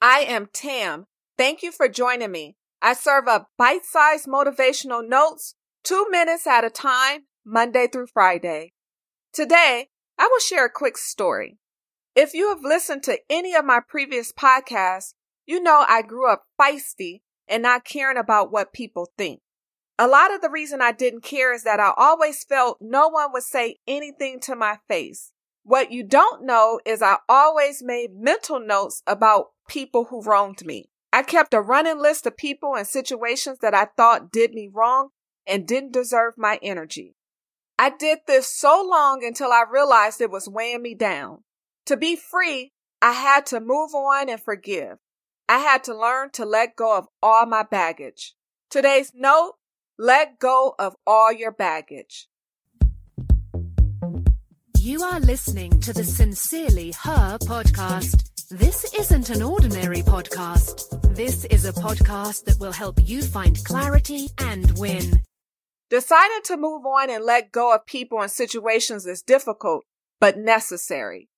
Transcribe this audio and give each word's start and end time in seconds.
I 0.00 0.20
am 0.20 0.48
Tam. 0.52 1.06
Thank 1.36 1.62
you 1.62 1.72
for 1.72 1.88
joining 1.88 2.30
me. 2.30 2.56
I 2.80 2.92
serve 2.92 3.26
up 3.26 3.48
bite 3.58 3.84
sized 3.84 4.26
motivational 4.26 5.06
notes, 5.06 5.54
two 5.82 6.06
minutes 6.10 6.46
at 6.46 6.64
a 6.64 6.70
time, 6.70 7.22
Monday 7.44 7.88
through 7.88 8.06
Friday. 8.06 8.72
Today, 9.32 9.88
I 10.16 10.28
will 10.30 10.38
share 10.38 10.66
a 10.66 10.70
quick 10.70 10.96
story. 10.96 11.58
If 12.14 12.32
you 12.32 12.48
have 12.48 12.62
listened 12.62 13.02
to 13.04 13.18
any 13.28 13.54
of 13.54 13.64
my 13.64 13.80
previous 13.86 14.32
podcasts, 14.32 15.14
you 15.46 15.60
know 15.60 15.84
I 15.88 16.02
grew 16.02 16.30
up 16.30 16.44
feisty 16.60 17.22
and 17.48 17.62
not 17.62 17.84
caring 17.84 18.18
about 18.18 18.52
what 18.52 18.72
people 18.72 19.10
think. 19.18 19.40
A 19.98 20.06
lot 20.06 20.32
of 20.32 20.40
the 20.40 20.50
reason 20.50 20.80
I 20.80 20.92
didn't 20.92 21.22
care 21.22 21.52
is 21.52 21.64
that 21.64 21.80
I 21.80 21.92
always 21.96 22.44
felt 22.44 22.78
no 22.80 23.08
one 23.08 23.32
would 23.32 23.42
say 23.42 23.78
anything 23.88 24.38
to 24.40 24.54
my 24.54 24.78
face. 24.86 25.32
What 25.68 25.92
you 25.92 26.02
don't 26.02 26.46
know 26.46 26.80
is 26.86 27.02
I 27.02 27.18
always 27.28 27.82
made 27.82 28.16
mental 28.16 28.58
notes 28.58 29.02
about 29.06 29.50
people 29.68 30.06
who 30.06 30.22
wronged 30.22 30.64
me. 30.64 30.88
I 31.12 31.22
kept 31.22 31.52
a 31.52 31.60
running 31.60 32.00
list 32.00 32.24
of 32.26 32.38
people 32.38 32.74
and 32.74 32.86
situations 32.86 33.58
that 33.58 33.74
I 33.74 33.88
thought 33.94 34.32
did 34.32 34.54
me 34.54 34.70
wrong 34.72 35.10
and 35.46 35.68
didn't 35.68 35.92
deserve 35.92 36.38
my 36.38 36.58
energy. 36.62 37.16
I 37.78 37.90
did 37.90 38.20
this 38.26 38.50
so 38.50 38.82
long 38.82 39.22
until 39.22 39.52
I 39.52 39.64
realized 39.70 40.22
it 40.22 40.30
was 40.30 40.48
weighing 40.48 40.80
me 40.80 40.94
down. 40.94 41.44
To 41.84 41.98
be 41.98 42.16
free, 42.16 42.72
I 43.02 43.12
had 43.12 43.44
to 43.48 43.60
move 43.60 43.94
on 43.94 44.30
and 44.30 44.40
forgive. 44.40 44.96
I 45.50 45.58
had 45.58 45.84
to 45.84 45.94
learn 45.94 46.30
to 46.30 46.46
let 46.46 46.76
go 46.76 46.96
of 46.96 47.08
all 47.22 47.44
my 47.44 47.62
baggage. 47.62 48.34
Today's 48.70 49.12
note 49.14 49.56
let 49.98 50.38
go 50.38 50.74
of 50.78 50.96
all 51.06 51.30
your 51.30 51.52
baggage. 51.52 52.26
You 54.88 55.02
are 55.02 55.20
listening 55.20 55.80
to 55.80 55.92
the 55.92 56.02
Sincerely 56.02 56.92
Her 56.92 57.36
podcast. 57.42 58.48
This 58.48 58.90
isn't 58.98 59.28
an 59.28 59.42
ordinary 59.42 60.00
podcast. 60.00 61.14
This 61.14 61.44
is 61.44 61.66
a 61.66 61.74
podcast 61.74 62.46
that 62.46 62.58
will 62.58 62.72
help 62.72 62.98
you 63.06 63.20
find 63.20 63.62
clarity 63.66 64.30
and 64.38 64.78
win. 64.78 65.20
Deciding 65.90 66.40
to 66.44 66.56
move 66.56 66.86
on 66.86 67.10
and 67.10 67.22
let 67.22 67.52
go 67.52 67.74
of 67.74 67.84
people 67.84 68.22
and 68.22 68.30
situations 68.30 69.04
is 69.04 69.20
difficult, 69.20 69.84
but 70.20 70.38
necessary. 70.38 71.28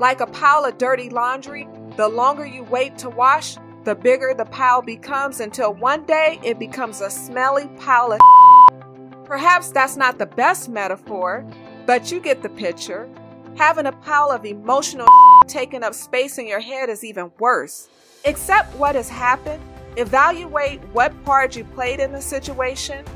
Like 0.00 0.20
a 0.20 0.26
pile 0.26 0.64
of 0.64 0.76
dirty 0.76 1.10
laundry, 1.10 1.68
the 1.96 2.08
longer 2.08 2.44
you 2.44 2.64
wait 2.64 2.98
to 2.98 3.10
wash, 3.10 3.58
the 3.84 3.94
bigger 3.94 4.34
the 4.36 4.46
pile 4.46 4.82
becomes 4.82 5.38
until 5.38 5.72
one 5.72 6.04
day 6.04 6.40
it 6.42 6.58
becomes 6.58 7.00
a 7.00 7.10
smelly 7.10 7.68
pile 7.78 8.10
of. 8.10 8.20
Perhaps 9.24 9.70
that's 9.70 9.96
not 9.96 10.18
the 10.18 10.26
best 10.26 10.68
metaphor, 10.68 11.46
but 11.88 12.12
you 12.12 12.20
get 12.20 12.42
the 12.42 12.50
picture. 12.50 13.08
Having 13.56 13.86
a 13.86 13.92
pile 13.92 14.30
of 14.30 14.44
emotional 14.44 15.08
taking 15.48 15.82
up 15.82 15.94
space 15.94 16.36
in 16.36 16.46
your 16.46 16.60
head 16.60 16.90
is 16.90 17.02
even 17.02 17.32
worse. 17.38 17.88
Accept 18.26 18.76
what 18.76 18.94
has 18.94 19.08
happened, 19.08 19.62
evaluate 19.96 20.82
what 20.92 21.24
part 21.24 21.56
you 21.56 21.64
played 21.64 21.98
in 21.98 22.12
the 22.12 22.20
situation, 22.20 23.06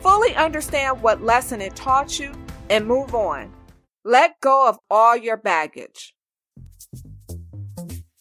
fully 0.00 0.32
understand 0.36 1.02
what 1.02 1.20
lesson 1.22 1.60
it 1.60 1.74
taught 1.74 2.20
you, 2.20 2.32
and 2.70 2.86
move 2.86 3.16
on. 3.16 3.52
Let 4.04 4.38
go 4.40 4.68
of 4.68 4.78
all 4.88 5.16
your 5.16 5.36
baggage. 5.36 6.14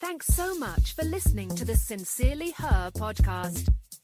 Thanks 0.02 0.26
so 0.26 0.58
much 0.58 0.96
for 0.96 1.06
listening 1.06 1.50
to 1.50 1.64
the 1.64 1.76
Sincerely 1.76 2.50
Her 2.58 2.90
podcast. 2.96 3.70